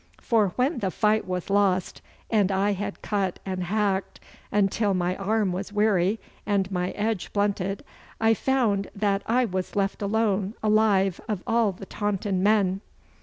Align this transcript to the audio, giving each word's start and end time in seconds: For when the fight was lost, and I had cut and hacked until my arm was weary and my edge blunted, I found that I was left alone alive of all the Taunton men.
For 0.19 0.47
when 0.55 0.79
the 0.79 0.89
fight 0.89 1.27
was 1.27 1.51
lost, 1.51 2.01
and 2.31 2.51
I 2.51 2.71
had 2.71 3.03
cut 3.03 3.37
and 3.45 3.65
hacked 3.65 4.19
until 4.51 4.95
my 4.95 5.15
arm 5.15 5.51
was 5.51 5.71
weary 5.71 6.19
and 6.43 6.71
my 6.71 6.89
edge 6.93 7.31
blunted, 7.33 7.83
I 8.19 8.33
found 8.33 8.89
that 8.95 9.21
I 9.27 9.45
was 9.45 9.75
left 9.75 10.01
alone 10.01 10.55
alive 10.63 11.21
of 11.29 11.43
all 11.45 11.71
the 11.71 11.85
Taunton 11.85 12.41
men. 12.41 12.81